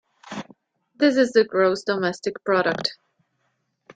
[0.95, 2.97] This is the gross domestic product.